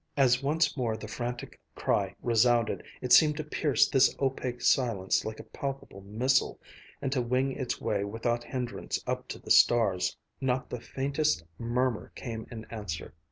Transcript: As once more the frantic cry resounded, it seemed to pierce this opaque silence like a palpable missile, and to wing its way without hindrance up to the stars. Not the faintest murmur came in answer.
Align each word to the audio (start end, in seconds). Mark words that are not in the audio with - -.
As 0.17 0.41
once 0.41 0.75
more 0.75 0.97
the 0.97 1.07
frantic 1.07 1.59
cry 1.75 2.15
resounded, 2.23 2.81
it 3.01 3.13
seemed 3.13 3.37
to 3.37 3.43
pierce 3.43 3.87
this 3.87 4.15
opaque 4.19 4.59
silence 4.61 5.25
like 5.25 5.39
a 5.39 5.43
palpable 5.43 6.01
missile, 6.01 6.59
and 7.03 7.11
to 7.11 7.21
wing 7.21 7.51
its 7.51 7.79
way 7.79 8.03
without 8.03 8.43
hindrance 8.43 8.97
up 9.05 9.27
to 9.27 9.37
the 9.37 9.51
stars. 9.51 10.17
Not 10.41 10.71
the 10.71 10.81
faintest 10.81 11.43
murmur 11.59 12.11
came 12.15 12.47
in 12.49 12.65
answer. 12.71 13.13